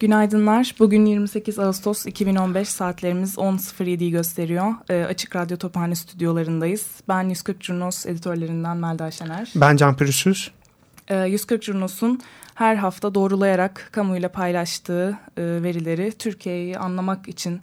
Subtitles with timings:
[0.00, 0.74] Günaydınlar.
[0.78, 4.72] Bugün 28 Ağustos 2015 saatlerimiz 10.07'yi gösteriyor.
[4.90, 6.86] E, Açık Radyo Tophane stüdyolarındayız.
[7.08, 9.52] Ben 140 Curnos editörlerinden Melda Şener.
[9.56, 10.50] Ben Can Pürüzsüz.
[11.08, 12.20] E, 140 Curnos'un
[12.54, 17.60] her hafta doğrulayarak kamuyla paylaştığı e, verileri Türkiye'yi anlamak için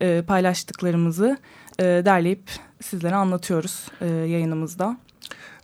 [0.00, 1.38] e, paylaştıklarımızı
[1.78, 4.96] e, derleyip sizlere anlatıyoruz e, yayınımızda.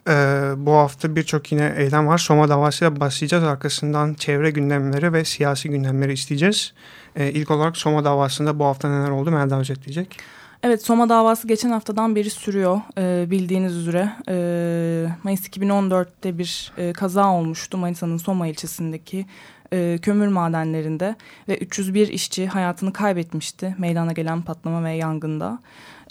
[0.09, 2.19] Ee, bu hafta birçok yine eylem var.
[2.19, 3.45] Soma davasıyla başlayacağız.
[3.45, 6.73] Arkasından çevre gündemleri ve siyasi gündemleri isteyeceğiz.
[7.17, 10.19] Ee, ilk olarak Soma davasında bu hafta neler oldu Melda özetleyecek.
[10.67, 14.13] Evet Soma davası geçen haftadan beri sürüyor ee, bildiğiniz üzere.
[14.29, 19.27] Ee, Mayıs 2014'te bir e, kaza olmuştu Manisa'nın Soma ilçesindeki
[19.73, 21.17] e, kömür madenlerinde.
[21.49, 25.59] Ve 301 işçi hayatını kaybetmişti meydana gelen patlama ve yangında.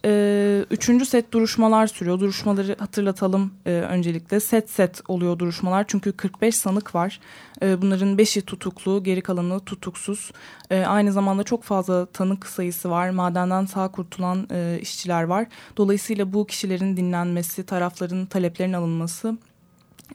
[0.08, 2.20] Ee, üçüncü set duruşmalar sürüyor.
[2.20, 4.40] Duruşmaları hatırlatalım e, öncelikle.
[4.40, 7.20] Set set oluyor duruşmalar çünkü 45 sanık var.
[7.62, 10.32] E, bunların 5'i tutuklu, geri kalanı tutuksuz.
[10.72, 13.10] E, aynı zamanda çok fazla tanık sayısı var.
[13.10, 15.48] Madenden sağ kurtulan e, işçiler var.
[15.78, 19.38] Dolayısıyla bu kişilerin dinlenmesi, tarafların taleplerinin alınması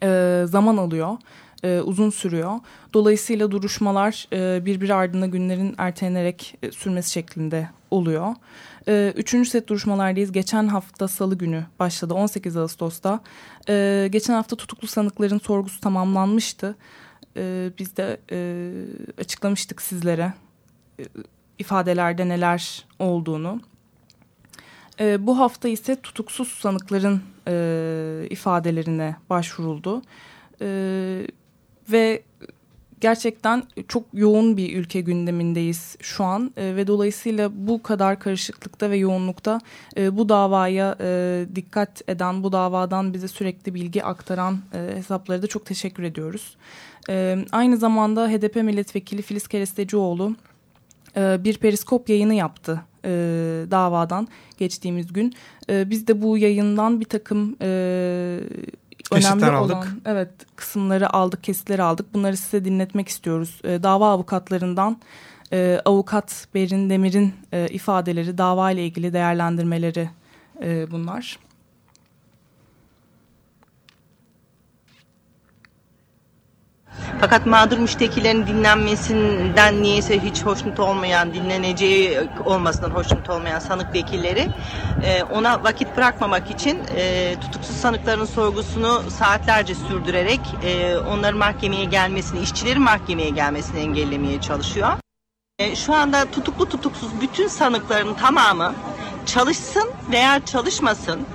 [0.03, 1.17] e, zaman alıyor.
[1.63, 2.53] E, uzun sürüyor.
[2.95, 8.35] Dolayısıyla duruşmalar e, birbiri ardına günlerin ertelenerek e, sürmesi şeklinde oluyor.
[8.89, 10.33] E, üçüncü set duruşmalardayız.
[10.33, 13.21] Geçen hafta salı günü başladı 18 Ağustos'ta.
[13.69, 16.77] E, geçen hafta tutuklu sanıkların sorgusu tamamlanmıştı.
[17.37, 18.71] E, biz de e,
[19.19, 20.33] açıklamıştık sizlere
[21.01, 21.05] e,
[21.59, 23.61] ifadelerde neler olduğunu.
[25.01, 30.03] E, bu hafta ise tutuksuz sanıkların e, ifadelerine başvuruldu.
[30.61, 30.67] E,
[31.93, 32.23] ve
[33.01, 38.97] gerçekten çok yoğun bir ülke gündemindeyiz şu an e, ve dolayısıyla bu kadar karışıklıkta ve
[38.97, 39.61] yoğunlukta
[39.97, 45.47] e, bu davaya e, dikkat eden, bu davadan bize sürekli bilgi aktaran e, hesapları da
[45.47, 46.57] çok teşekkür ediyoruz.
[47.09, 50.37] E, aynı zamanda HDP milletvekili Filiz Kerestecioğlu
[51.17, 53.11] e, bir periskop yayını yaptı e,
[53.71, 54.29] davadan
[54.59, 55.33] geçtiğimiz gün.
[55.71, 58.41] E, biz de bu yayından bir takım e,
[59.11, 59.89] önemli olan aldık.
[60.05, 62.15] evet kısımları aldık, kesitleri aldık.
[62.15, 63.61] Bunları size dinletmek istiyoruz.
[63.65, 65.01] E, dava avukatlarından
[65.53, 70.11] e, avukat Berin Demir'in e, ifadeleri, dava ile ilgili değerlendirmeleri
[70.63, 71.39] e, bunlar.
[77.21, 84.49] Fakat mağdur müştekilerin dinlenmesinden niyeyse hiç hoşnut olmayan, dinleneceği olmasından hoşnut olmayan sanık vekilleri
[85.05, 92.41] e, ona vakit bırakmamak için e, tutuksuz sanıkların sorgusunu saatlerce sürdürerek e, onların mahkemeye gelmesini,
[92.41, 94.93] işçilerin mahkemeye gelmesini engellemeye çalışıyor.
[95.75, 98.75] Şu anda tutuklu tutuksuz bütün sanıkların tamamı
[99.27, 101.27] çalışsın veya çalışmasın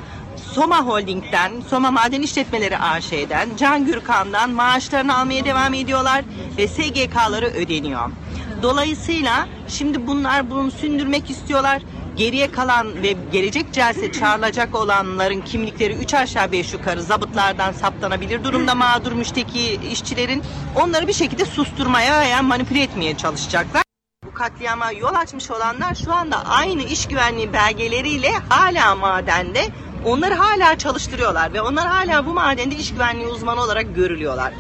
[0.56, 6.26] Soma Holding'den, Soma Maden İşletmeleri AŞ'den, Can Gürkan'dan maaşlarını almaya devam ediyorlar
[6.58, 8.12] ve SGK'ları ödeniyor.
[8.62, 11.82] Dolayısıyla şimdi bunlar bunu sündürmek istiyorlar.
[12.16, 18.76] Geriye kalan ve gelecek celse çağrılacak olanların kimlikleri 3 aşağı 5 yukarı zabıtlardan saptanabilir durumda
[18.76, 20.44] mağdur müşteki işçilerin.
[20.76, 23.84] Onları bir şekilde susturmaya veya manipüle etmeye çalışacaklar.
[24.34, 29.62] Katliama yol açmış olanlar şu anda aynı iş güvenliği belgeleriyle hala madende
[30.06, 34.54] Onları hala çalıştırıyorlar ve onlar hala bu madende iş güvenliği uzmanı olarak görülüyorlar.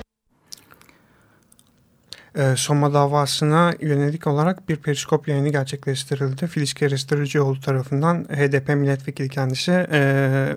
[2.35, 6.47] E, Soma davasına yönelik olarak bir periskop yayını gerçekleştirildi.
[6.47, 10.00] Filiz Kerestırıcıoğlu tarafından HDP milletvekili kendisi e,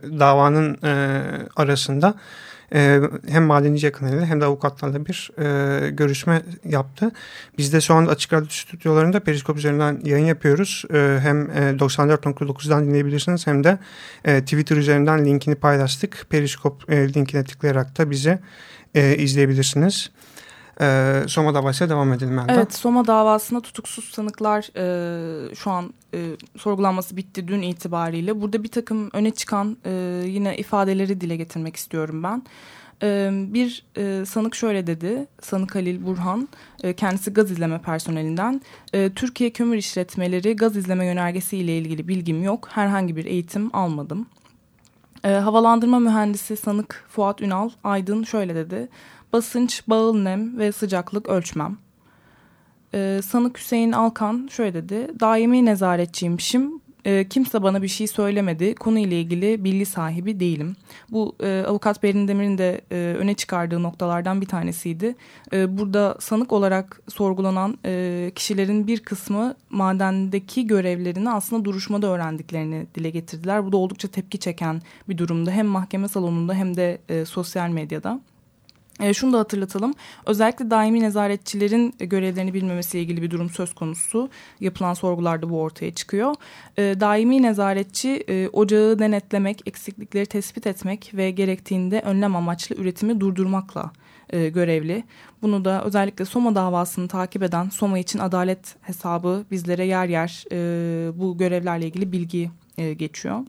[0.03, 1.23] davanın e,
[1.57, 2.15] arasında
[2.75, 7.11] e, hem madenici yakınlarıyla hem de avukatlarla bir e, görüşme yaptı.
[7.59, 10.85] Biz de şu anda Açık Radyo stüdyolarında Periskop üzerinden yayın yapıyoruz.
[10.91, 13.79] E, hem e, 94.9'dan dinleyebilirsiniz hem de
[14.25, 16.27] e, Twitter üzerinden linkini paylaştık.
[16.31, 18.39] Periskop e, linkine tıklayarak da bizi
[18.95, 20.11] e, izleyebilirsiniz.
[20.81, 22.53] E, Soma davasıyla devam edelim Melda.
[22.53, 26.19] Evet Soma davasında tutuksuz sanıklar e, şu an e,
[26.57, 28.41] sorgulanması bitti dün itibariyle.
[28.41, 29.91] Burada bir takım öne çıkan e,
[30.27, 32.43] yine ifadeleri dile getirmek istiyorum ben.
[33.03, 36.49] E, bir e, sanık şöyle dedi, sanık Halil Burhan,
[36.83, 38.61] e, kendisi gaz izleme personelinden.
[38.93, 44.27] E, Türkiye kömür işletmeleri gaz izleme yönergesi ile ilgili bilgim yok, herhangi bir eğitim almadım.
[45.25, 48.89] E, havalandırma mühendisi sanık Fuat Ünal Aydın şöyle dedi,
[49.33, 51.79] basınç, bağıl nem ve sıcaklık ölçmem.
[52.95, 58.75] E, sanık Hüseyin Alkan şöyle dedi, daimi nezaretçiymişim, e, kimse bana bir şey söylemedi.
[58.75, 60.77] Konuyla ilgili bilgi sahibi değilim.
[61.11, 65.17] Bu e, avukat Berin Demir'in de e, öne çıkardığı noktalardan bir tanesiydi.
[65.53, 73.11] E, burada sanık olarak sorgulanan e, kişilerin bir kısmı madendeki görevlerini aslında duruşmada öğrendiklerini dile
[73.11, 73.67] getirdiler.
[73.67, 75.51] Bu da oldukça tepki çeken bir durumda.
[75.51, 78.21] Hem mahkeme salonunda hem de e, sosyal medyada.
[79.01, 79.95] E, şunu da hatırlatalım.
[80.27, 84.31] Özellikle daimi nezaretçilerin görevlerini bilmemesiyle ilgili bir durum söz konusu.
[84.61, 86.35] Yapılan sorgularda bu ortaya çıkıyor.
[86.77, 93.93] E, daimi nezaretçi e, ocağı denetlemek, eksiklikleri tespit etmek ve gerektiğinde önlem amaçlı üretimi durdurmakla
[94.31, 95.05] e, görevli.
[95.43, 101.19] Bunu da özellikle Soma davasını takip eden Soma için adalet hesabı bizlere yer yer e,
[101.19, 103.41] bu görevlerle ilgili bilgi e, geçiyor.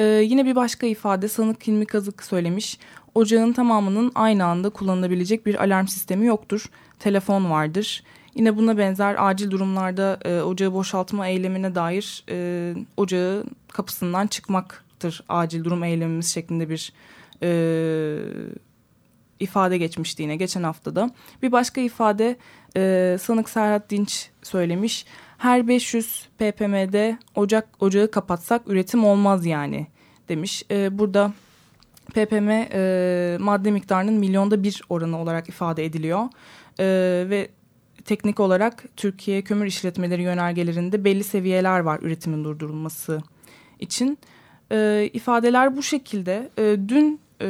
[0.00, 2.78] Ee, yine bir başka ifade sanık Hilmi Kazık söylemiş.
[3.14, 6.64] Ocağın tamamının aynı anda kullanılabilecek bir alarm sistemi yoktur.
[6.98, 8.02] Telefon vardır.
[8.34, 15.64] Yine buna benzer acil durumlarda e, ocağı boşaltma eylemine dair e, ocağı kapısından çıkmaktır acil
[15.64, 16.92] durum eylemimiz şeklinde bir
[17.42, 17.50] e,
[19.40, 21.10] ifade geçmişti yine geçen haftada.
[21.42, 22.36] Bir başka ifade
[22.76, 25.06] e, sanık Serhat Dinç söylemiş.
[25.38, 29.86] Her 500 ppm'de ocak ocağı kapatsak üretim olmaz yani
[30.28, 30.62] demiş.
[30.70, 31.32] E, burada
[32.10, 36.28] ppm e, madde miktarının milyonda bir oranı olarak ifade ediliyor.
[36.80, 36.84] E,
[37.30, 37.48] ve
[38.04, 43.22] teknik olarak Türkiye kömür işletmeleri yönergelerinde belli seviyeler var üretimin durdurulması
[43.78, 44.18] için.
[44.72, 46.50] E, ifadeler bu şekilde.
[46.58, 47.48] E, dün e,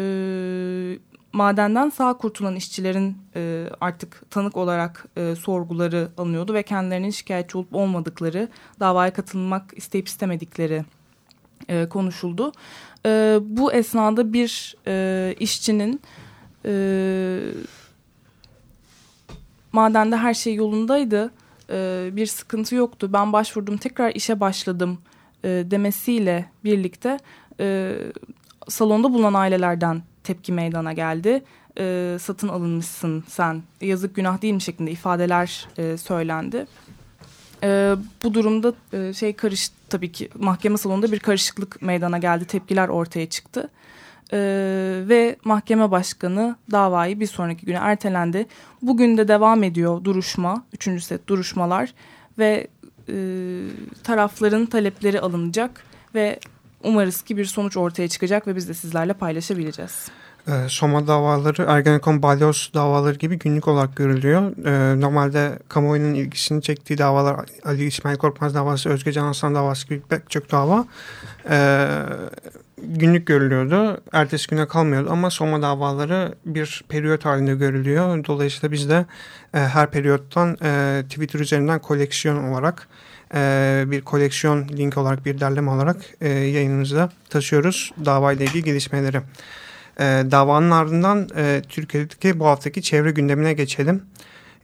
[1.32, 7.74] madenden sağ kurtulan işçilerin e, artık tanık olarak e, sorguları alınıyordu ve kendilerinin şikayetçi olup
[7.74, 8.48] olmadıkları,
[8.80, 10.84] davaya katılmak isteyip istemedikleri
[11.70, 12.52] e, konuşuldu.
[13.06, 16.00] E, bu esnada bir e, işçinin
[16.66, 16.72] e,
[19.72, 21.30] madende her şey yolundaydı,
[21.70, 24.98] e, bir sıkıntı yoktu, ben başvurdum tekrar işe başladım
[25.44, 27.18] e, demesiyle birlikte
[27.60, 27.96] e,
[28.68, 31.42] salonda bulunan ailelerden tepki meydana geldi.
[31.78, 36.66] E, satın alınmışsın sen yazık günah değil mi şeklinde ifadeler e, söylendi.
[37.62, 42.44] E, bu durumda e, şey karış tabii ki mahkeme salonunda bir karışıklık meydana geldi.
[42.44, 43.70] Tepkiler ortaya çıktı.
[44.32, 44.38] E,
[45.08, 48.46] ve mahkeme başkanı davayı bir sonraki güne ertelendi.
[48.82, 51.94] Bugün de devam ediyor duruşma, üçüncü set duruşmalar
[52.38, 52.66] ve
[53.08, 53.14] e,
[54.04, 55.84] tarafların talepleri alınacak
[56.14, 56.40] ve
[56.84, 60.08] umarız ki bir sonuç ortaya çıkacak ve biz de sizlerle paylaşabileceğiz.
[60.48, 64.66] E, Soma davaları Ergenekon balyoz davaları gibi günlük olarak görülüyor.
[64.66, 70.00] E, normalde kamuoyunun ilgisini çektiği davalar Ali İsmail Korkmaz davası, Özge Can Aslan davası gibi
[70.08, 70.84] pek çok dava
[71.50, 71.86] e,
[72.82, 74.00] günlük görülüyordu.
[74.12, 78.24] Ertesi güne kalmıyordu ama Soma davaları bir periyot halinde görülüyor.
[78.24, 79.06] Dolayısıyla biz de
[79.54, 82.88] e, her periyottan e, Twitter üzerinden koleksiyon olarak
[83.34, 89.20] e, bir koleksiyon link olarak bir derleme olarak e, yayınımızda taşıyoruz davayla ilgili gelişmeleri.
[90.00, 94.02] E, davanın ardından e, Türkiye'deki bu haftaki çevre gündemine geçelim.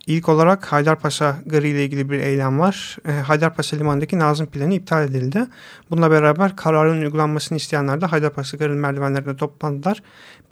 [0.06, 2.96] İlk olarak Haydarpaşa Garı ile ilgili bir eylem var.
[3.08, 5.46] E, Haydarpaşa Limanı'ndaki Nazım planı iptal edildi.
[5.90, 10.02] Bununla beraber kararın uygulanmasını isteyenler de Haydarpaşa Garı'nın merdivenlerinde toplandılar.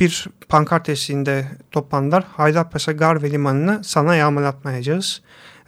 [0.01, 2.25] Bir pankart eşliğinde toplandılar.
[2.33, 5.23] Haydarpaşa Gar ve Limanı'nı sana yağmalatmayacağız.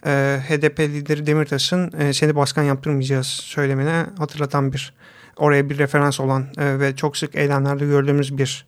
[0.05, 4.93] E, HDP lideri Demirtaş'ın e, seni başkan yaptırmayacağız söylemine hatırlatan bir
[5.37, 8.65] oraya bir referans olan e, ve çok sık eylemlerde gördüğümüz bir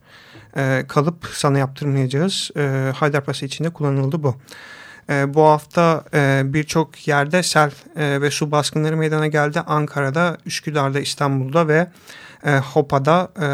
[0.57, 2.51] e, kalıp sana yaptırmayacağız.
[2.57, 4.35] E, Haydarpaşa içinde kullanıldı bu.
[5.09, 9.59] E, bu hafta e, birçok yerde sel e, ve su baskınları meydana geldi.
[9.59, 11.87] Ankara'da, Üsküdar'da, İstanbul'da ve
[12.45, 13.45] e, Hopa'da, e,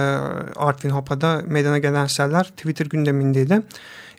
[0.59, 3.61] Artvin Hopa'da meydana gelen seller Twitter gündemindeydi.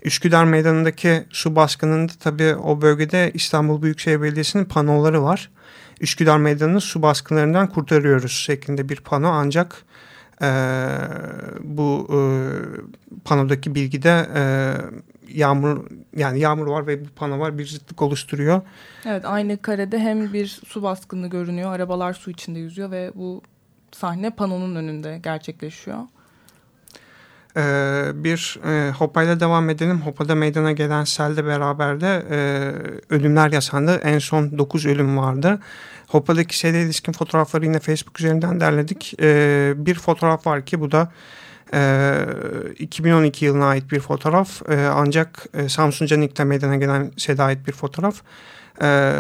[0.03, 5.51] Üsküdar Meydanı'ndaki su baskınında tabii o bölgede İstanbul Büyükşehir Belediyesi'nin panoları var.
[6.01, 9.77] Üsküdar Meydanı'nı su baskınlarından kurtarıyoruz şeklinde bir pano ancak
[10.43, 10.49] e,
[11.63, 12.19] bu e,
[13.25, 14.43] panodaki bilgide e,
[15.29, 18.61] yağmur yani yağmur var ve bir pano var bir zıtlık oluşturuyor.
[19.07, 23.43] Evet aynı karede hem bir su baskını görünüyor arabalar su içinde yüzüyor ve bu
[23.93, 25.99] sahne panonun önünde gerçekleşiyor.
[27.57, 30.01] Ee, bir e, Hopa'yla devam edelim.
[30.01, 32.37] Hopa'da meydana gelen selde beraber de e,
[33.15, 34.01] ölümler yaşandı.
[34.05, 35.61] En son 9 ölüm vardı.
[36.07, 39.15] Hopa'daki sele ilişkin fotoğrafları yine Facebook üzerinden derledik.
[39.21, 41.13] E, bir fotoğraf var ki bu da
[41.75, 42.15] E,
[42.79, 47.73] 2012 yılına ait bir fotoğraf e, ancak e, Samsun Canik'te meydana gelen sele ait bir
[47.73, 48.23] fotoğraf.
[48.83, 49.13] Ee,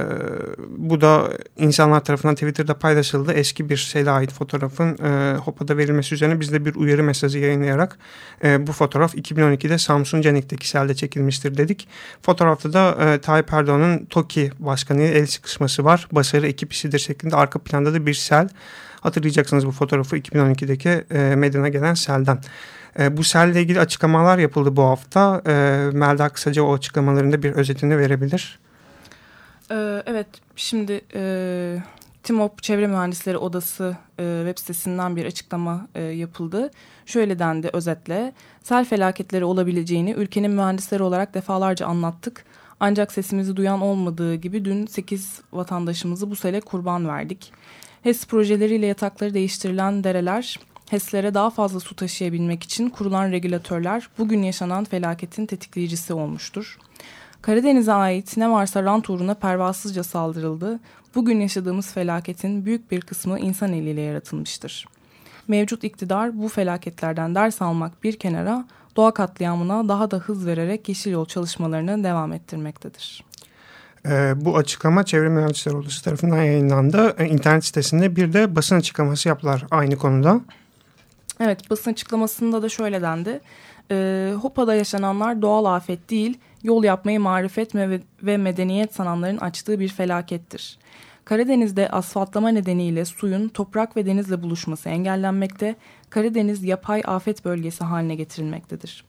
[0.68, 3.32] bu da insanlar tarafından Twitter'da paylaşıldı.
[3.32, 7.98] Eski bir sele ait fotoğrafın e, HOPA'da verilmesi üzerine biz de bir uyarı mesajı yayınlayarak
[8.44, 11.88] e, bu fotoğraf 2012'de Samsun Canik'teki selde çekilmiştir dedik.
[12.22, 16.08] Fotoğrafta da e, Tayyip Erdoğan'ın TOKİ Başkanı el sıkışması var.
[16.12, 18.48] Başarı ekip işidir şeklinde arka planda da bir sel.
[19.00, 22.38] Hatırlayacaksınız bu fotoğrafı 2012'deki e, meydana gelen selden.
[22.98, 25.42] E, bu selle ilgili açıklamalar yapıldı bu hafta.
[25.46, 25.52] E,
[25.92, 28.58] Melda kısaca o açıklamalarında bir özetini verebilir.
[29.70, 31.78] Ee, evet, şimdi e,
[32.22, 36.70] TİMOP Çevre Mühendisleri Odası e, web sitesinden bir açıklama e, yapıldı.
[37.06, 38.32] Şöyle dendi özetle,
[38.62, 42.44] sel felaketleri olabileceğini ülkenin mühendisleri olarak defalarca anlattık.
[42.80, 47.52] Ancak sesimizi duyan olmadığı gibi dün 8 vatandaşımızı bu sele kurban verdik.
[48.02, 54.84] HES projeleriyle yatakları değiştirilen dereler, HES'lere daha fazla su taşıyabilmek için kurulan regülatörler bugün yaşanan
[54.84, 56.78] felaketin tetikleyicisi olmuştur.
[57.46, 60.80] Karadeniz'e ait ne varsa rant uğruna pervasızca saldırıldı.
[61.14, 64.86] Bugün yaşadığımız felaketin büyük bir kısmı insan eliyle yaratılmıştır.
[65.48, 68.64] Mevcut iktidar bu felaketlerden ders almak bir kenara
[68.96, 73.24] doğa katliamına daha da hız vererek yeşil yol çalışmalarını devam ettirmektedir.
[74.06, 77.14] Ee, bu açıklama Çevre Mühendisleri Odası tarafından yayınlandı.
[77.18, 80.40] Ee, internet sitesinde bir de basın açıklaması yaptılar aynı konuda.
[81.40, 83.40] Evet basın açıklamasında da şöyle dendi.
[83.90, 87.74] Ee, Hopa'da yaşananlar doğal afet değil, yol yapmayı marifet
[88.22, 90.78] ve medeniyet sananların açtığı bir felakettir.
[91.24, 95.74] Karadeniz'de asfaltlama nedeniyle suyun toprak ve denizle buluşması engellenmekte,
[96.10, 99.04] Karadeniz yapay afet bölgesi haline getirilmektedir.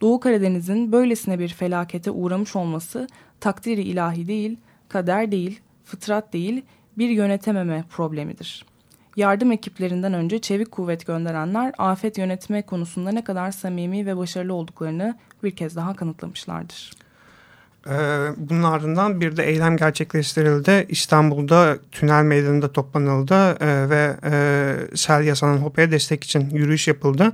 [0.00, 3.08] Doğu Karadeniz'in böylesine bir felakete uğramış olması
[3.40, 4.56] takdiri ilahi değil,
[4.88, 6.62] kader değil, fıtrat değil,
[6.98, 8.64] bir yönetememe problemidir.
[9.16, 15.18] Yardım ekiplerinden önce çevik kuvvet gönderenler afet yönetme konusunda ne kadar samimi ve başarılı olduklarını
[15.42, 16.90] bir kez daha kanıtlamışlardır.
[17.88, 20.86] Ee, bunun ardından bir de eylem gerçekleştirildi.
[20.88, 27.32] İstanbul'da tünel meydanında toplanıldı e, ve e, sel yasanın HOPE'ye destek için yürüyüş yapıldı.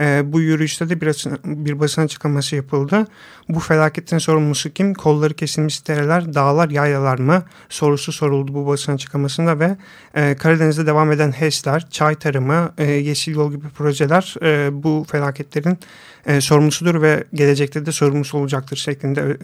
[0.00, 3.06] E, bu yürüyüşte de bir, bir basın açıklaması yapıldı.
[3.48, 4.94] Bu felaketin sorumlusu kim?
[4.94, 7.42] Kolları kesilmiş dereler, dağlar, yaylalar mı?
[7.68, 9.76] Sorusu soruldu bu basın açıklamasında ve
[10.36, 14.34] Karadeniz'de devam eden HES'ler, çay tarımı, yeşil yol gibi projeler
[14.72, 15.78] bu felaketlerin
[16.40, 19.36] sorumlusudur ve gelecekte de sorumlusu olacaktır şeklinde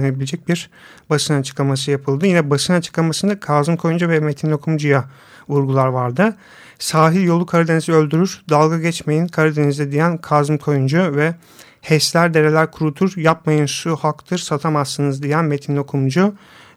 [0.00, 0.70] özetlenebilecek bir
[1.10, 2.26] basın açıklaması yapıldı.
[2.26, 5.04] Yine basın açıklamasında Kazım Koyuncu ve Metin Lokumcu'ya
[5.48, 6.36] vurgular vardı.
[6.78, 11.34] Sahil yolu Karadeniz'i öldürür, dalga geçmeyin Karadeniz'de diyen Kazım Koyuncu ve
[11.80, 16.34] HES'ler dereler kurutur, yapmayın su haktır, satamazsınız diyen Metin Lokumcu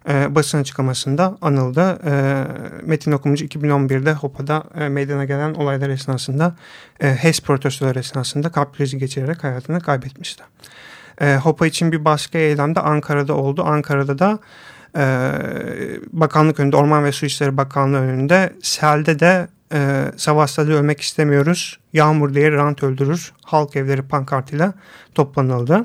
[0.08, 1.98] e, basın açıklamasında anıldı.
[2.06, 2.12] E,
[2.82, 6.56] Metin Okumucu 2011'de HOPA'da e, meydana gelen olaylar esnasında
[7.00, 10.42] e, HES protestoları esnasında kalp krizi geçirerek hayatını kaybetmişti.
[11.20, 13.64] E, HOPA için bir başka eylemde Ankara'da oldu.
[13.66, 14.38] Ankara'da da
[14.96, 15.04] e,
[16.12, 21.78] bakanlık önünde Orman ve Su İşleri Bakanlığı önünde selde de e, Savaş'ta ölmek istemiyoruz.
[21.92, 23.32] Yağmur diye rant öldürür.
[23.44, 24.72] Halk evleri pankartıyla
[25.14, 25.84] toplanıldı.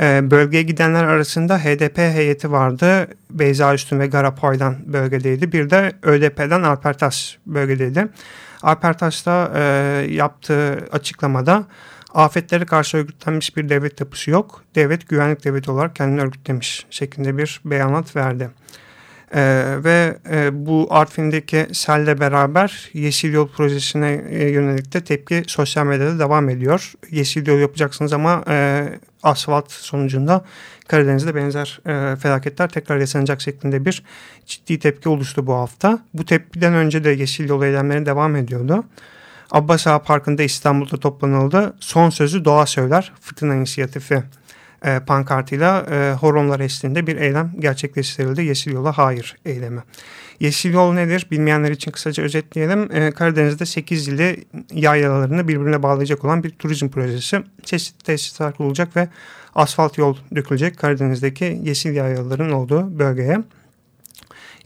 [0.00, 3.08] E, bölgeye gidenler arasında HDP heyeti vardı.
[3.30, 5.52] Beyza Üstün ve Garapoy'dan bölgedeydi.
[5.52, 8.08] Bir de ÖDP'den Alper Taş bölgedeydi.
[8.62, 9.62] Alper Taş da e,
[10.10, 11.64] yaptığı açıklamada
[12.16, 14.64] afetlere karşı örgütlenmiş bir devlet yapısı yok.
[14.74, 18.50] Devlet güvenlik devleti olarak kendini örgütlemiş şeklinde bir beyanat verdi.
[19.34, 25.86] Ee, ve e, bu Artvin'deki selle beraber Yeşil Yol projesine e, yönelik de tepki sosyal
[25.86, 26.92] medyada devam ediyor.
[27.10, 28.88] Yeşil Yol yapacaksınız ama e,
[29.22, 30.44] asfalt sonucunda
[30.88, 34.02] Karadeniz'de benzer e, felaketler tekrar yaşanacak şeklinde bir
[34.46, 35.98] ciddi tepki oluştu bu hafta.
[36.14, 38.84] Bu tepkiden önce de Yeşil Yol eylemleri devam ediyordu.
[39.50, 41.76] Abbas Ağa Parkı'nda İstanbul'da toplanıldı.
[41.80, 44.22] Son sözü doğa söyler fırtına inisiyatifi
[44.84, 48.42] e, pankartıyla e, horonlar eşliğinde bir eylem gerçekleştirildi.
[48.42, 49.80] Yeşil Yol'a hayır eylemi.
[50.40, 51.26] Yeşil Yol nedir?
[51.30, 52.92] Bilmeyenler için kısaca özetleyelim.
[52.92, 54.36] E, Karadeniz'de 8 ilde
[54.72, 57.42] yaylalarını birbirine bağlayacak olan bir turizm projesi.
[57.64, 59.08] Çeşitli tesisler kurulacak ve
[59.54, 63.38] asfalt yol dökülecek Karadeniz'deki yeşil yaylaların olduğu bölgeye.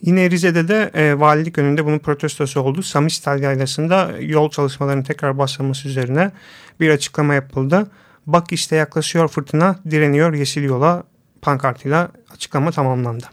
[0.01, 2.83] Yine Rize'de de e, valilik önünde bunun protestosu oldu.
[2.83, 6.31] Samistal Yaylası'nda yol çalışmalarının tekrar başlaması üzerine
[6.79, 7.91] bir açıklama yapıldı.
[8.25, 11.03] Bak işte yaklaşıyor fırtına, direniyor yeşil yola
[11.41, 13.25] pankartıyla açıklama tamamlandı.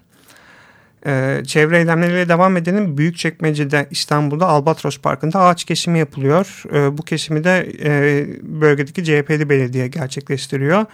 [1.07, 2.99] Ee, çevre eylemleriyle devam edelim.
[2.99, 6.62] Büyükçekmece'de İstanbul'da Albatros Parkı'nda ağaç kesimi yapılıyor.
[6.73, 10.87] Ee, bu kesimi de e, bölgedeki CHP'li belediye gerçekleştiriyor.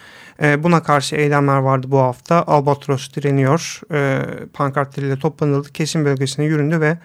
[0.43, 2.45] Ee, buna karşı eylemler vardı bu hafta.
[2.47, 3.81] Albatros direniyor.
[3.93, 4.21] Ee,
[4.53, 5.73] pankartlarıyla toplanıldı.
[5.73, 6.99] Kesim bölgesine yüründü ve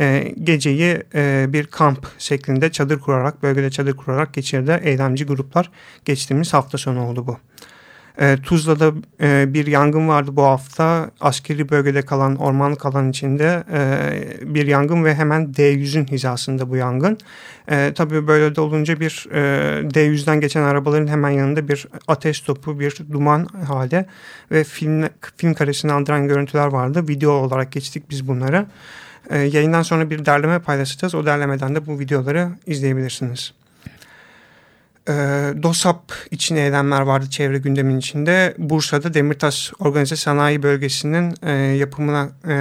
[0.00, 4.80] e, geceyi e, bir kamp şeklinde çadır kurarak, bölgede çadır kurarak geçirdi.
[4.82, 5.70] Eylemci gruplar
[6.04, 7.38] geçtiğimiz hafta sonu oldu bu.
[8.20, 11.10] E, Tuzla'da e, bir yangın vardı bu hafta.
[11.20, 17.18] Askeri bölgede kalan ormanlık alan içinde e, bir yangın ve hemen D100'ün hizasında bu yangın.
[17.94, 19.38] Tabii böyle de olunca bir e,
[19.88, 24.06] D100'den geçen arabaların hemen yanında bir ateş topu, bir duman hali
[24.50, 25.04] ve film,
[25.36, 27.08] film karesini andıran görüntüler vardı.
[27.08, 28.66] Video olarak geçtik biz bunları.
[29.30, 31.14] Yayından sonra bir derleme paylaşacağız.
[31.14, 33.52] O derlemeden de bu videoları izleyebilirsiniz.
[35.08, 35.12] E,
[35.62, 38.54] DOSAP için eylemler vardı çevre gündemin içinde.
[38.58, 42.54] Bursa'da Demirtaş Organize Sanayi Bölgesi'nin e, yapımına e,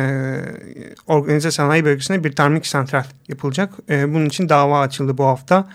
[1.07, 3.73] Organize Sanayi Bölgesi'ne bir termik santral yapılacak.
[3.89, 5.67] E, bunun için dava açıldı bu hafta.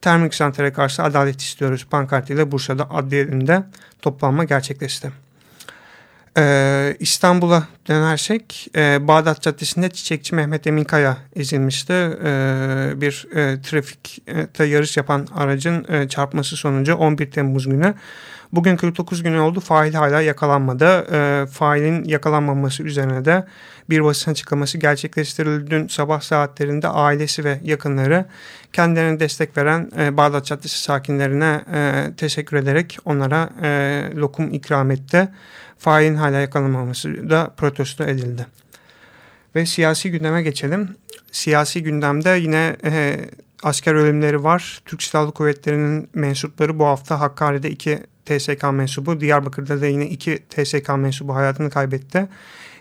[0.00, 3.62] Termik santrale karşı adalet istiyoruz pankartıyla Bursa'da adliyelinde
[4.02, 5.12] toplanma gerçekleşti.
[6.38, 11.92] Ee, İstanbul'a dönersek e, Bağdat Caddesi'nde Çiçekçi Mehmet Emin Kaya ezilmişti.
[11.92, 17.94] Ee, bir e, trafikte yarış yapan aracın e, çarpması sonucu 11 Temmuz günü.
[18.52, 21.06] Bugün 49 gün oldu fail hala yakalanmadı.
[21.12, 23.44] E, failin yakalanmaması üzerine de
[23.90, 25.70] bir basın açıklaması gerçekleştirildi.
[25.70, 28.24] Dün sabah saatlerinde ailesi ve yakınları
[28.72, 35.28] kendilerine destek veren e, Bağdat Caddesi sakinlerine e, teşekkür ederek onlara e, lokum ikram etti
[35.78, 38.46] failin hala yakalanmaması da protesto edildi.
[39.54, 40.96] Ve siyasi gündeme geçelim.
[41.32, 43.20] Siyasi gündemde yine e,
[43.62, 44.82] asker ölümleri var.
[44.84, 50.88] Türk Silahlı Kuvvetleri'nin mensupları bu hafta Hakkari'de iki TSK mensubu, Diyarbakır'da da yine iki TSK
[50.88, 52.28] mensubu hayatını kaybetti.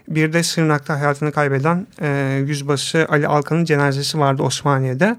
[0.08, 5.16] Bir de Sırnak'ta hayatını kaybeden e, yüzbaşı Ali Alkan'ın cenazesi vardı Osmaniye'de.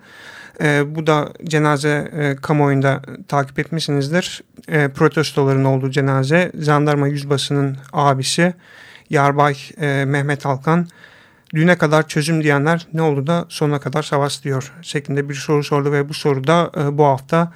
[0.63, 4.43] E, bu da cenaze e, kamuoyunda takip etmişsinizdir.
[4.69, 6.53] E, protestoların olduğu cenaze.
[6.59, 8.55] Jandarma Yüzbaşı'nın abisi
[9.11, 10.87] Yarbay e, Mehmet Alkan
[11.55, 15.93] düne kadar çözüm diyenler ne oldu da sonuna kadar savaş diyor şeklinde bir soru sordu
[15.93, 17.53] ve bu soruda e, bu hafta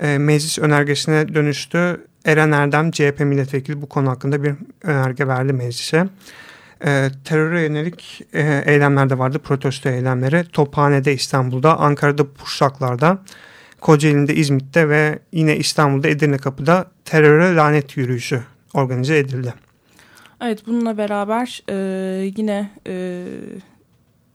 [0.00, 2.06] e, meclis önergesine dönüştü.
[2.24, 6.06] Eren Erdem CHP milletvekili bu konu hakkında bir önerge verdi meclise.
[6.84, 10.44] E, teröre yönelik e, eylemler de vardı, protesto eylemleri.
[10.52, 13.18] Tophane'de İstanbul'da, Ankara'da Pursaklar'da,
[13.80, 18.42] Kocaeli'nde İzmit'te ve yine İstanbul'da Edirne Kapı'da teröre lanet yürüyüşü
[18.74, 19.54] organize edildi.
[20.40, 21.74] Evet bununla beraber e,
[22.36, 23.24] yine e,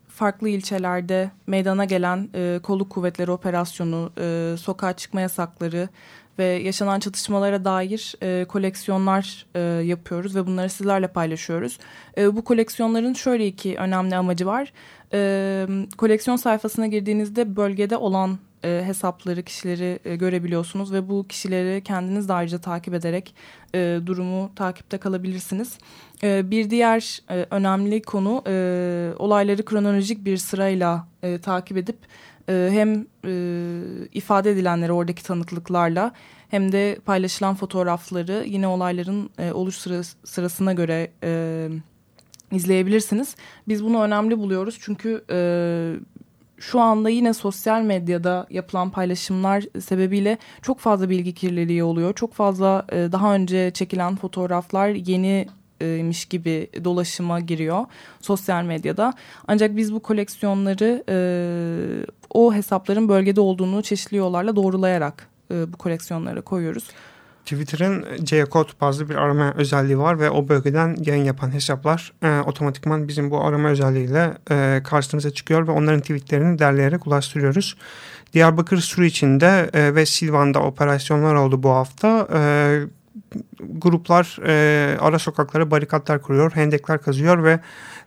[0.08, 5.90] farklı ilçelerde meydana gelen e, kolluk kuvvetleri operasyonu, e, sokağa çıkma yasakları,
[6.40, 11.78] ve yaşanan çatışmalara dair e, koleksiyonlar e, yapıyoruz ve bunları sizlerle paylaşıyoruz.
[12.18, 14.74] E, bu koleksiyonların şöyle iki önemli amacı var.
[15.14, 15.68] E,
[15.98, 22.34] koleksiyon sayfasına girdiğinizde bölgede olan e, hesapları, kişileri e, görebiliyorsunuz ve bu kişileri kendiniz de
[22.34, 23.36] ayrıca takip ederek
[23.76, 25.78] e, durumu takipte kalabilirsiniz.
[26.24, 31.98] E, bir diğer e, önemli konu e, olayları kronolojik bir sırayla e, takip edip
[32.50, 33.82] e, hem e,
[34.16, 36.12] ifade edilenleri oradaki tanıklıklarla
[36.50, 41.70] hem de paylaşılan fotoğrafları yine olayların e, oluş sırası, sırasına göre e,
[42.52, 43.36] izleyebilirsiniz.
[43.68, 45.38] Biz bunu önemli buluyoruz çünkü e,
[46.58, 52.14] şu anda yine sosyal medyada yapılan paylaşımlar sebebiyle çok fazla bilgi kirliliği oluyor.
[52.14, 55.48] Çok fazla e, daha önce çekilen fotoğraflar yeni
[55.82, 57.86] miş gibi dolaşıma giriyor
[58.22, 59.14] sosyal medyada.
[59.48, 61.16] Ancak biz bu koleksiyonları e,
[62.36, 66.84] o hesapların bölgede olduğunu çeşitli yollarla doğrulayarak e, bu koleksiyonlara koyuyoruz.
[67.46, 73.08] Twitter'ın G-Code bazlı bir arama özelliği var ve o bölgeden yayın yapan hesaplar e, otomatikman
[73.08, 77.78] bizim bu arama özelliğiyle e, karşımıza çıkıyor ve onların tweetlerini derleyerek ulaştırıyoruz.
[78.34, 82.28] Diyarbakır Suriçi'nde e, ve Silvan'da operasyonlar oldu bu hafta.
[82.34, 82.42] E,
[83.60, 87.60] gruplar e, ara sokaklara barikatlar kuruyor, hendekler kazıyor ve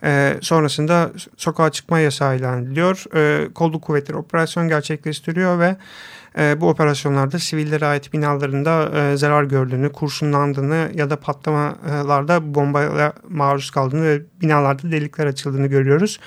[0.05, 3.05] e, sonrasında sokağa çıkma yasağı ilan ediliyor.
[3.15, 5.77] E, kolluk kuvvetleri operasyon gerçekleştiriyor ve
[6.39, 13.71] e, bu operasyonlarda sivillere ait binalarında e, zarar gördüğünü, kurşunlandığını ya da patlamalarda bombaya maruz
[13.71, 16.21] kaldığını ve binalarda delikler açıldığını görüyoruz.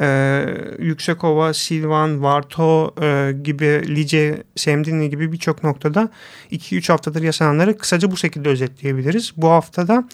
[0.00, 0.46] Ee,
[0.78, 6.08] Yüksekova, Silvan, Varto e, gibi, Lice, Semdinli gibi birçok noktada
[6.52, 9.32] 2-3 haftadır yaşananları kısaca bu şekilde özetleyebiliriz.
[9.36, 10.08] Bu haftada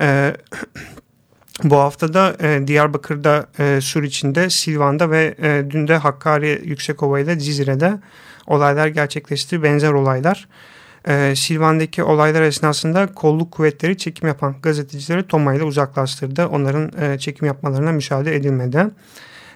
[0.00, 0.36] e,
[1.64, 7.38] bu haftada e, Diyarbakır'da, e, Sur içinde, Silvan'da ve e, dün de Hakkari, Yüksekova ile
[7.38, 7.98] Cizire'de
[8.46, 9.62] olaylar gerçekleşti.
[9.62, 10.48] Benzer olaylar.
[11.08, 16.46] E, Silvan'daki olaylar esnasında kolluk kuvvetleri çekim yapan gazetecileri Toma ile uzaklaştırdı.
[16.46, 18.86] Onların e, çekim yapmalarına müsaade edilmedi.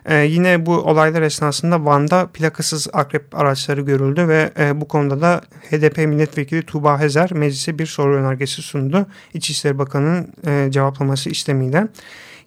[0.08, 5.40] Ee, yine bu olaylar esnasında Van'da plakasız akrep araçları görüldü ve e, bu konuda da
[5.70, 9.06] HDP milletvekili Tuğba Hezer meclise bir soru önergesi sundu.
[9.34, 11.88] İçişleri Bakanı'nın e, cevaplaması istemiyle.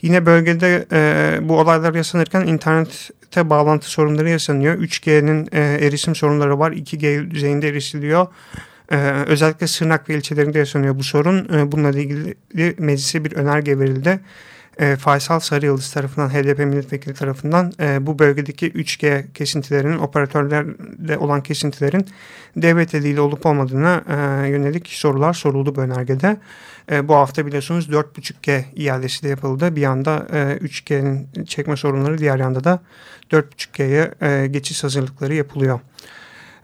[0.02, 4.76] Yine bölgede e, bu olaylar yaşanırken internette bağlantı sorunları yaşanıyor.
[4.76, 6.72] 3G'nin e, erişim sorunları var.
[6.72, 8.28] 2G düzeyinde erişiliyor.
[8.92, 8.96] Ee,
[9.28, 11.50] özellikle Sırnak ve ilçelerinde yaşanıyor bu sorun.
[11.54, 12.36] Ee, bununla ilgili
[12.78, 14.20] meclise bir önerge verildi.
[14.80, 22.06] Ee, Faysal Sarıyıldız tarafından, HDP milletvekili tarafından e, bu bölgedeki 3G kesintilerinin, operatörlerle olan kesintilerin
[22.56, 26.38] devlet eliyle olup olmadığına e, yönelik sorular soruldu bu önergede.
[26.92, 29.76] E, bu hafta biliyorsunuz 4.5G iadesi de yapıldı.
[29.76, 32.80] Bir yanda e, 3G'nin çekme sorunları, diğer yanda da
[33.32, 35.80] 4.5G'ye e, geçiş hazırlıkları yapılıyor.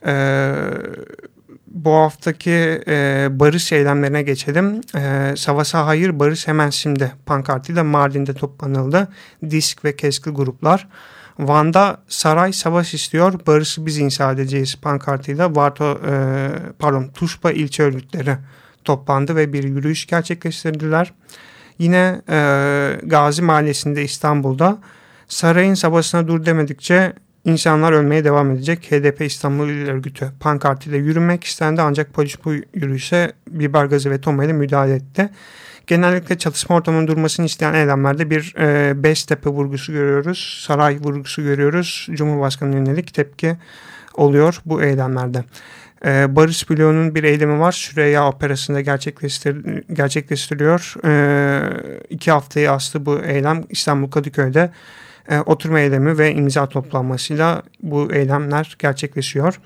[0.06, 1.35] Evet
[1.76, 4.82] bu haftaki e, barış eylemlerine geçelim.
[4.96, 9.08] E, Savaşa hayır barış hemen şimdi pankartıyla Mardin'de toplanıldı.
[9.50, 10.88] Disk ve Keskil gruplar.
[11.40, 18.38] Van'da saray savaş istiyor, barışı biz inşa edeceğiz pankartıyla Varto, e, pardon, Tuşba ilçe örgütleri
[18.84, 21.14] toplandı ve bir yürüyüş gerçekleştirdiler.
[21.80, 22.38] Yine e,
[23.04, 24.78] Gazi Mahallesi'nde İstanbul'da
[25.28, 27.14] sarayın savaşına dur demedikçe
[27.46, 28.92] İnsanlar ölmeye devam edecek.
[28.92, 34.54] HDP İstanbul İl Örgütü pankartıyla yürünmek istendi ancak polis bu yürüyüşe biber gazı ve tomayla
[34.54, 35.30] müdahale etti.
[35.88, 40.64] Genellikle çatışma ortamının durmasını isteyen eylemlerde bir e, Beştepe vurgusu görüyoruz.
[40.68, 42.08] Saray vurgusu görüyoruz.
[42.12, 43.58] Cumhurbaşkanı yönelik tepki
[44.14, 45.44] oluyor bu eylemlerde.
[46.06, 47.72] E, Barış Bloğu'nun bir eylemi var.
[47.72, 50.94] Süreyya Operası'nda gerçekleştir, gerçekleştiriliyor.
[51.06, 51.14] E,
[52.10, 54.72] iki haftayı astı bu eylem İstanbul Kadıköy'de
[55.30, 59.60] e, oturma eylemi ve imza toplanmasıyla bu eylemler gerçekleşiyor.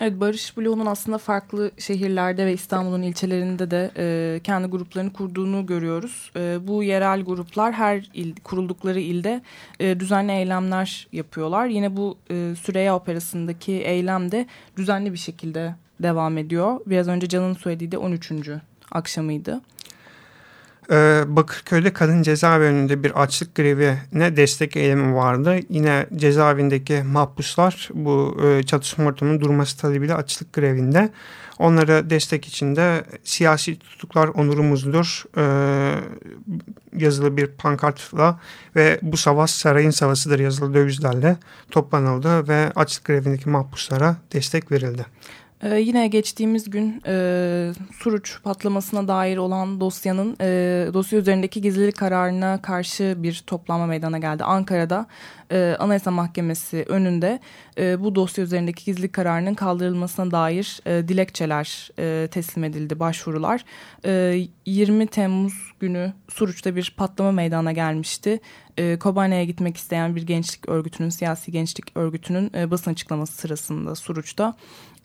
[0.00, 6.30] Evet Barış Bloğu'nun aslında farklı şehirlerde ve İstanbul'un ilçelerinde de e, kendi gruplarını kurduğunu görüyoruz.
[6.36, 9.42] E, bu yerel gruplar her il, kuruldukları ilde
[9.80, 11.66] e, düzenli eylemler yapıyorlar.
[11.66, 14.46] Yine bu e, Süreyya Operası'ndaki eylem de
[14.76, 16.80] düzenli bir şekilde devam ediyor.
[16.86, 18.32] Biraz önce Can'ın söylediği de 13.
[18.92, 19.60] akşamıydı.
[20.92, 25.56] Ee, Bakırköy'de kadın cezaevi önünde bir açlık grevine destek eylemi vardı.
[25.68, 31.10] Yine cezaevindeki mahpuslar bu e, çatışma ortamının durması talebiyle açlık grevinde.
[31.58, 35.44] Onlara destek içinde siyasi tutuklar onurumuzdur e,
[36.96, 38.40] yazılı bir pankartla
[38.76, 41.36] ve bu savaş sarayın savaşıdır yazılı dövizlerle
[41.70, 45.06] toplanıldı ve açlık grevindeki mahpuslara destek verildi.
[45.62, 50.46] Ee, yine geçtiğimiz gün e, Suruç patlamasına dair olan dosyanın e,
[50.94, 54.44] dosya üzerindeki gizlilik kararına karşı bir toplanma meydana geldi.
[54.44, 55.06] Ankara'da
[55.52, 57.40] e, Anayasa Mahkemesi önünde
[57.78, 63.64] e, bu dosya üzerindeki gizlilik kararının kaldırılmasına dair e, dilekçeler e, teslim edildi, başvurular.
[64.04, 68.40] E, 20 Temmuz günü Suruç'ta bir patlama meydana gelmişti.
[68.78, 74.54] E, Kobane'ye gitmek isteyen bir gençlik örgütünün, siyasi gençlik örgütünün e, basın açıklaması sırasında Suruç'ta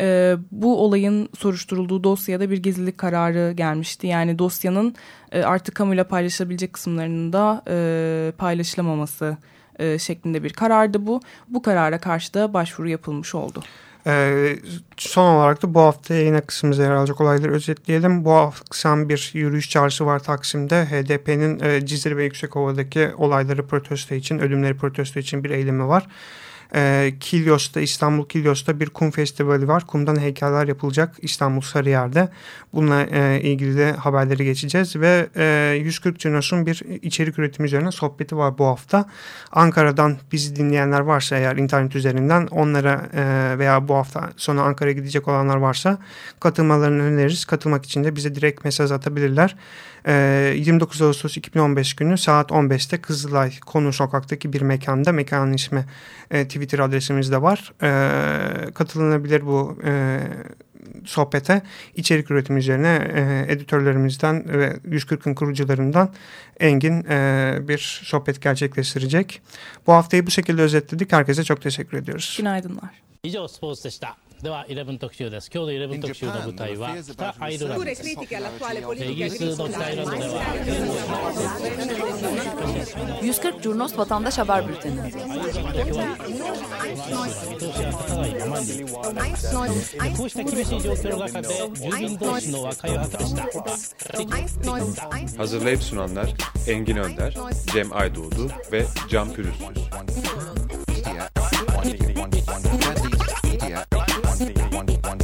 [0.02, 4.08] e, bu olayın soruşturulduğu dosyada bir gizlilik kararı gelmişti.
[4.08, 4.96] Yani dosyanın
[5.32, 9.38] e, artık kamuyla paylaşılabilecek kısımlarının da e, paylaşılamaması
[9.80, 11.22] e, şeklinde bir karardı bu.
[11.48, 13.64] Bu karara karşı da başvuru yapılmış oldu.
[14.08, 14.56] Ee,
[14.98, 18.26] son olarak da bu hafta yayına kısmımıza yer alacak olayları özetleyelim.
[18.26, 20.86] Bu akşam bir yürüyüş çağrısı var Taksim'de.
[20.86, 26.08] HDP'nin e, Cizre ve Yüksekova'daki olayları protesto için, ölümleri protesto için bir eylemi var.
[26.76, 29.88] E, Kilyos'ta, İstanbul Kilyos'ta bir kum festivali var.
[29.88, 32.30] Kumdan heykeller yapılacak İstanbul Sarıyer'de.
[32.74, 38.38] Bununla e, ilgili de haberleri geçeceğiz ve e, 140 Cinos'un bir içerik üretimi üzerine sohbeti
[38.38, 39.06] var bu hafta.
[39.52, 45.28] Ankara'dan bizi dinleyenler varsa eğer internet üzerinden onlara e, veya bu hafta sonu Ankara'ya gidecek
[45.28, 45.98] olanlar varsa
[46.40, 47.46] katılmalarını öneririz.
[47.46, 49.56] Katılmak için de bize direkt mesaj atabilirler.
[50.07, 55.85] 29 ee, Ağustos 2015 günü saat 15'te Kızılay Konu Sokak'taki bir mekanda mekanın ismi
[56.31, 57.73] e, Twitter adresimiz de var.
[57.83, 60.21] E, katılınabilir bu e,
[61.05, 61.63] sohbete
[61.95, 66.09] içerik üretimi üzerine e, editörlerimizden ve 140'ın kurucularından
[66.61, 69.43] Engin e, bir sohbet gerçekleştirecek.
[69.87, 71.13] Bu haftayı bu şekilde özetledik.
[71.13, 72.35] Herkese çok teşekkür ediyoruz.
[72.39, 73.03] Günaydınlar.
[73.25, 80.43] 以上スポーツでした では11特集です今日の11特集の舞台は北アイルランドですイギリスの北アイルランドでは
[83.23, 85.13] 140 Curnos Vatandaş Haber Bülteni
[90.17, 93.37] こうした厳しい状況の中で住民同士の和解を図りまし
[94.97, 96.35] た Hazırlayıp sunanlar
[96.67, 97.35] Engin Önder,
[97.73, 99.67] Cem Aydoğdu ve Can Pürüzsüz.